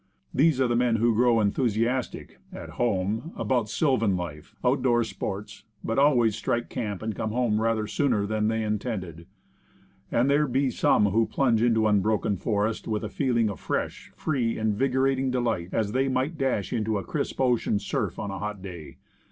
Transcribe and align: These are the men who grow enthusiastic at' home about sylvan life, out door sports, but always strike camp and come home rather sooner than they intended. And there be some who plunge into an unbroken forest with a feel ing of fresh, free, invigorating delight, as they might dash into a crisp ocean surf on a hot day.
These 0.33 0.59
are 0.59 0.67
the 0.67 0.75
men 0.75 0.95
who 0.95 1.13
grow 1.13 1.39
enthusiastic 1.39 2.39
at' 2.51 2.69
home 2.81 3.33
about 3.35 3.69
sylvan 3.69 4.17
life, 4.17 4.55
out 4.65 4.81
door 4.81 5.03
sports, 5.03 5.63
but 5.83 5.99
always 5.99 6.35
strike 6.35 6.69
camp 6.69 7.03
and 7.03 7.13
come 7.15 7.29
home 7.29 7.61
rather 7.61 7.85
sooner 7.85 8.25
than 8.25 8.47
they 8.47 8.63
intended. 8.63 9.27
And 10.11 10.27
there 10.27 10.47
be 10.47 10.71
some 10.71 11.05
who 11.05 11.27
plunge 11.27 11.61
into 11.61 11.85
an 11.87 11.97
unbroken 11.97 12.37
forest 12.37 12.87
with 12.87 13.03
a 13.03 13.09
feel 13.09 13.37
ing 13.37 13.47
of 13.47 13.59
fresh, 13.59 14.11
free, 14.15 14.57
invigorating 14.57 15.29
delight, 15.29 15.69
as 15.71 15.91
they 15.91 16.07
might 16.07 16.35
dash 16.35 16.73
into 16.73 16.97
a 16.97 17.03
crisp 17.03 17.39
ocean 17.39 17.77
surf 17.77 18.17
on 18.17 18.31
a 18.31 18.39
hot 18.39 18.63
day. 18.63 18.97